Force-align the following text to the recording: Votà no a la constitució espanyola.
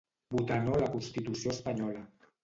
Votà 0.35 0.55
no 0.61 0.71
a 0.77 0.79
la 0.83 0.87
constitució 0.95 1.51
espanyola. 1.57 2.01